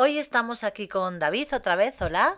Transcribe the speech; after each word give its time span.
Hoy 0.00 0.20
estamos 0.20 0.62
aquí 0.62 0.86
con 0.86 1.18
David 1.18 1.48
otra 1.52 1.74
vez, 1.74 2.00
hola, 2.00 2.36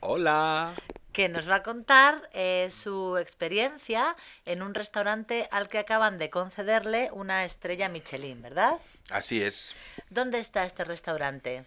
Hola. 0.00 0.74
que 1.14 1.30
nos 1.30 1.48
va 1.48 1.54
a 1.54 1.62
contar 1.62 2.28
eh, 2.34 2.68
su 2.70 3.16
experiencia 3.16 4.14
en 4.44 4.60
un 4.60 4.74
restaurante 4.74 5.48
al 5.50 5.70
que 5.70 5.78
acaban 5.78 6.18
de 6.18 6.28
concederle 6.28 7.08
una 7.12 7.46
estrella 7.46 7.88
Michelin, 7.88 8.42
¿verdad? 8.42 8.74
Así 9.08 9.42
es. 9.42 9.74
¿Dónde 10.10 10.38
está 10.38 10.64
este 10.64 10.84
restaurante? 10.84 11.64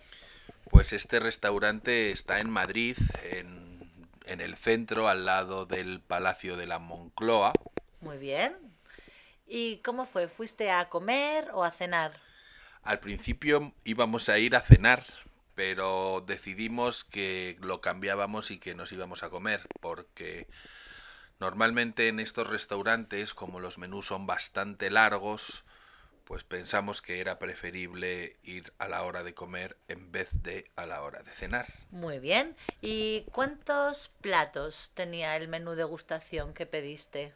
Pues 0.70 0.94
este 0.94 1.20
restaurante 1.20 2.12
está 2.12 2.40
en 2.40 2.52
Madrid, 2.52 2.98
en, 3.24 3.82
en 4.28 4.42
el 4.42 4.56
centro, 4.56 5.08
al 5.08 5.26
lado 5.26 5.66
del 5.66 6.02
Palacio 6.02 6.56
de 6.56 6.68
la 6.68 6.78
Moncloa. 6.78 7.54
Muy 8.02 8.20
bien. 8.20 8.56
¿Y 9.48 9.78
cómo 9.78 10.06
fue? 10.06 10.28
¿Fuiste 10.28 10.70
a 10.70 10.88
comer 10.88 11.50
o 11.56 11.64
a 11.64 11.72
cenar? 11.72 12.12
Al 12.84 13.00
principio 13.00 13.74
íbamos 13.84 14.30
a 14.30 14.38
ir 14.38 14.56
a 14.56 14.62
cenar, 14.62 15.04
pero 15.62 16.24
decidimos 16.26 17.04
que 17.04 17.56
lo 17.62 17.82
cambiábamos 17.82 18.50
y 18.50 18.58
que 18.58 18.74
nos 18.74 18.92
íbamos 18.92 19.22
a 19.22 19.30
comer, 19.30 19.62
porque 19.80 20.48
normalmente 21.40 22.08
en 22.08 22.20
estos 22.20 22.50
restaurantes, 22.50 23.36
como 23.36 23.60
los 23.60 23.78
menús 23.78 24.08
son 24.08 24.26
bastante 24.26 24.90
largos, 24.90 25.64
pues 26.26 26.44
pensamos 26.44 27.04
que 27.04 27.20
era 27.20 27.38
preferible 27.38 28.38
ir 28.42 28.74
a 28.80 28.88
la 28.88 29.04
hora 29.04 29.22
de 29.22 29.36
comer 29.36 29.78
en 29.88 30.12
vez 30.12 30.30
de 30.42 30.66
a 30.76 30.88
la 30.88 31.04
hora 31.04 31.22
de 31.22 31.30
cenar. 31.30 31.68
Muy 31.92 32.18
bien. 32.18 32.56
¿Y 32.82 33.26
cuántos 33.32 34.10
platos 34.20 34.90
tenía 34.96 35.38
el 35.38 35.48
menú 35.48 35.76
degustación 35.76 36.56
que 36.56 36.66
pediste? 36.66 37.36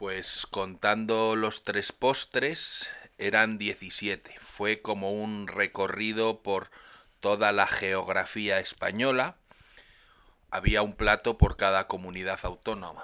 Pues 0.00 0.48
contando 0.50 1.36
los 1.36 1.62
tres 1.62 1.92
postres 1.92 2.90
eran 3.18 3.56
17. 3.56 4.34
Fue 4.40 4.82
como 4.82 5.12
un 5.12 5.46
recorrido 5.46 6.42
por 6.42 6.72
toda 7.24 7.52
la 7.52 7.66
geografía 7.66 8.58
española. 8.58 9.36
Había 10.50 10.82
un 10.82 10.92
plato 10.92 11.38
por 11.38 11.56
cada 11.56 11.86
comunidad 11.86 12.38
autónoma. 12.42 13.02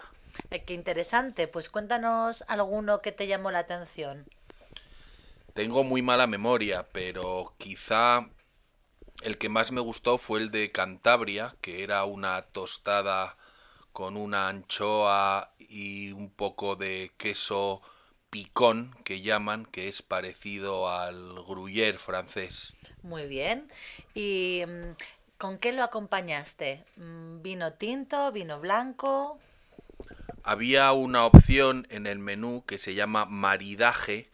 Eh, 0.51 0.63
qué 0.63 0.75
interesante. 0.75 1.49
Pues 1.49 1.71
cuéntanos 1.71 2.45
alguno 2.47 3.01
que 3.01 3.13
te 3.13 3.27
llamó 3.27 3.51
la 3.51 3.61
atención. 3.61 4.27
Tengo 5.55 5.85
muy 5.85 6.03
mala 6.03 6.27
memoria, 6.27 6.87
pero 6.93 7.55
quizá 7.57 8.29
el 9.23 9.39
que 9.39 9.49
más 9.49 9.73
me 9.73 9.81
gustó 9.81 10.19
fue 10.19 10.41
el 10.41 10.51
de 10.51 10.71
Cantabria, 10.71 11.57
que 11.63 11.83
era 11.83 12.05
una 12.05 12.43
tostada 12.43 13.39
con 13.95 14.19
una 14.19 14.49
anchoa 14.49 15.55
y 15.59 16.13
un 16.13 16.29
poco 16.29 16.77
de 16.77 17.11
queso 17.17 17.81
picón 18.31 18.97
que 19.05 19.21
llaman, 19.21 19.67
que 19.67 19.89
es 19.89 20.03
parecido 20.03 20.89
al 20.89 21.35
gruyère 21.45 21.99
francés. 21.99 22.75
Muy 23.03 23.27
bien. 23.27 23.71
¿Y 24.15 24.63
mm, 24.67 24.95
con 25.37 25.59
qué 25.59 25.73
lo 25.73 25.83
acompañaste? 25.83 26.85
Mm, 26.97 27.43
¿Vino 27.43 27.73
tinto, 27.75 28.33
vino 28.33 28.61
blanco? 28.61 29.39
Había 30.43 30.93
una 30.93 31.27
opción 31.27 31.87
en 31.91 32.07
el 32.07 32.19
menú 32.19 32.65
que 32.67 32.79
se 32.79 32.95
llama 32.95 33.27
maridaje, 33.27 34.31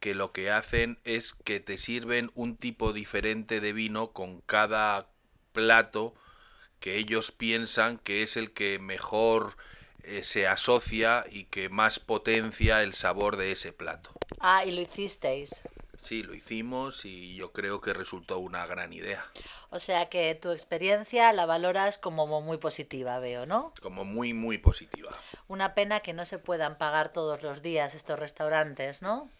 que 0.00 0.14
lo 0.14 0.32
que 0.32 0.50
hacen 0.50 0.98
es 1.04 1.34
que 1.34 1.60
te 1.60 1.78
sirven 1.78 2.30
un 2.34 2.56
tipo 2.56 2.92
diferente 2.92 3.60
de 3.60 3.72
vino 3.72 4.12
con 4.12 4.40
cada 4.40 5.06
plato 5.52 6.14
que 6.80 6.96
ellos 6.96 7.30
piensan 7.30 7.98
que 7.98 8.22
es 8.22 8.36
el 8.36 8.50
que 8.52 8.78
mejor 8.80 9.56
eh, 10.04 10.22
se 10.22 10.46
asocia 10.46 11.24
y 11.30 11.44
que 11.44 11.68
más 11.68 11.98
potencia 11.98 12.82
el 12.82 12.94
sabor 12.94 13.36
de 13.36 13.52
ese 13.52 13.72
plato. 13.72 14.10
Ah, 14.40 14.64
y 14.64 14.72
lo 14.72 14.80
hicisteis. 14.80 15.60
Sí, 15.96 16.24
lo 16.24 16.34
hicimos 16.34 17.04
y 17.04 17.36
yo 17.36 17.52
creo 17.52 17.80
que 17.80 17.94
resultó 17.94 18.38
una 18.38 18.66
gran 18.66 18.92
idea, 18.92 19.24
O 19.70 19.78
sea 19.78 20.08
que 20.08 20.34
tu 20.34 20.50
experiencia 20.50 21.32
la 21.32 21.46
valoras 21.46 21.96
como 21.96 22.40
muy 22.40 22.58
positiva, 22.58 23.20
veo, 23.20 23.46
¿no? 23.46 23.72
como 23.80 24.04
muy 24.04 24.34
muy 24.34 24.58
positiva. 24.58 25.10
Una 25.46 25.74
pena 25.74 26.00
que 26.00 26.12
no 26.12 26.24
se 26.24 26.38
puedan 26.40 26.76
pagar 26.76 27.12
todos 27.12 27.44
los 27.44 27.62
días 27.62 27.94
estos 27.94 28.18
restaurantes, 28.18 29.00
¿no? 29.00 29.30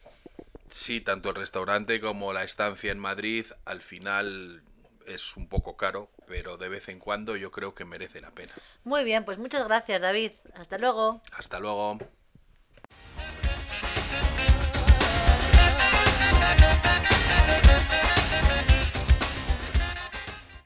Sí, 0.68 1.00
tanto 1.00 1.30
el 1.30 1.34
restaurante 1.34 2.00
como 2.00 2.32
la 2.32 2.44
estancia 2.44 2.92
en 2.92 2.98
Madrid 3.00 3.46
al 3.64 3.82
final 3.82 4.62
es 5.06 5.36
un 5.36 5.48
poco 5.48 5.76
caro, 5.76 6.10
pero 6.26 6.56
de 6.56 6.68
vez 6.68 6.88
en 6.88 6.98
cuando 6.98 7.36
yo 7.36 7.50
creo 7.50 7.74
que 7.74 7.84
merece 7.84 8.20
la 8.20 8.30
pena. 8.30 8.52
Muy 8.84 9.04
bien, 9.04 9.24
pues 9.24 9.38
muchas 9.38 9.64
gracias, 9.66 10.00
David. 10.00 10.32
Hasta 10.54 10.78
luego. 10.78 11.22
Hasta 11.32 11.60
luego. 11.60 11.98